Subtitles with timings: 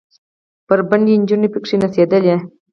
[0.67, 2.35] بربنډې نجونې پکښې نڅېدلې.